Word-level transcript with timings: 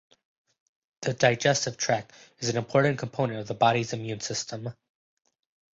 The 1.03 1.13
digestive 1.13 1.77
tract 1.77 2.11
is 2.39 2.49
an 2.49 2.57
important 2.57 2.97
component 2.97 3.39
of 3.39 3.47
the 3.47 3.53
body's 3.53 3.93
immune 3.93 4.19
system. 4.19 4.73